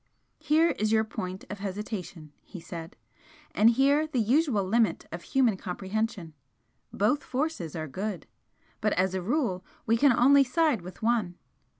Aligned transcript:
"Here 0.39 0.71
is 0.79 0.91
your 0.91 1.03
point 1.03 1.45
of 1.51 1.59
hesitation," 1.59 2.33
he 2.41 2.59
said 2.59 2.95
"and 3.53 3.69
here 3.69 4.07
the 4.07 4.17
usual 4.19 4.63
limit 4.63 5.05
of 5.11 5.21
human 5.21 5.57
comprehension. 5.57 6.33
Both 6.91 7.23
forces 7.23 7.75
are 7.75 7.87
good, 7.87 8.25
but 8.81 8.93
as 8.93 9.13
a 9.13 9.21
rule 9.21 9.63
we 9.85 9.97
can 9.97 10.11
only 10.11 10.43
side 10.43 10.81
with 10.81 11.03
one. 11.03 11.35